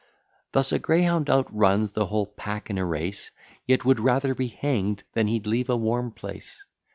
Thus 0.53 0.71
a 0.71 0.79
greyhound 0.79 1.29
outruns 1.29 1.91
the 1.91 2.07
whole 2.07 2.25
pack 2.25 2.71
in 2.71 2.79
a 2.79 2.83
race, 2.87 3.29
Yet 3.67 3.85
would 3.85 3.99
rather 3.99 4.33
be 4.33 4.47
hang'd 4.47 5.03
than 5.13 5.27
he'd 5.27 5.45
leave 5.45 5.69
a 5.69 5.77
warm 5.77 6.09
place. 6.11 6.65